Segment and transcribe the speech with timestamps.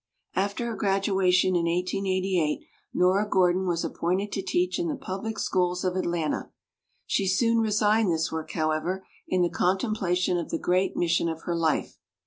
[0.33, 2.61] After her graduation in 1888
[2.95, 6.49] Xora Gor don was appointed to teach in the public schools of Atlanta.
[7.05, 11.55] She soon resigned this work, however, in the contemplation of the great mission of her
[11.55, 11.99] life.